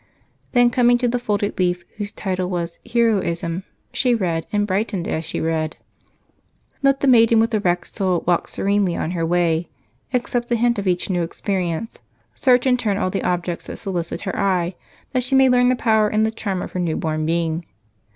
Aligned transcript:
Then, 0.53 0.71
coming 0.71 0.97
to 0.97 1.07
the 1.07 1.19
folded 1.19 1.55
page, 1.55 1.85
whose 1.97 2.11
title 2.11 2.49
was 2.49 2.79
"Heroism," 2.91 3.65
she 3.93 4.15
read, 4.15 4.47
and 4.51 4.65
brightened 4.65 5.07
as 5.07 5.23
she 5.23 5.39
read: 5.39 5.77
"'Let 6.81 7.01
the 7.01 7.07
maiden, 7.07 7.39
with 7.39 7.53
erect 7.53 7.85
soul, 7.95 8.23
walk 8.25 8.47
serenely 8.47 8.95
on 8.95 9.11
her 9.11 9.23
way; 9.23 9.67
accept 10.11 10.47
the 10.47 10.55
hint 10.55 10.79
of 10.79 10.87
each 10.87 11.11
new 11.11 11.21
experience; 11.21 11.99
search 12.33 12.65
in 12.65 12.77
turn 12.77 12.97
all 12.97 13.11
the 13.11 13.21
objects 13.21 13.67
that 13.67 13.77
solicit 13.77 14.21
her 14.21 14.35
eye, 14.35 14.73
that 15.11 15.21
she 15.21 15.35
may 15.35 15.49
learn 15.49 15.69
the 15.69 15.75
power 15.75 16.07
and 16.07 16.25
the 16.25 16.31
charm 16.31 16.63
of 16.63 16.71
her 16.71 16.79
newborn 16.79 17.23
being.' 17.27 17.63